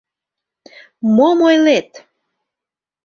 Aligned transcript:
Мом 1.15 1.39
ойлет!.. 1.47 1.89